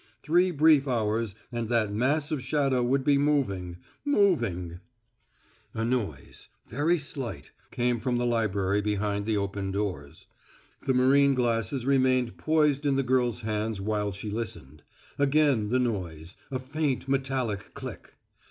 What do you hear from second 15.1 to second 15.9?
Again the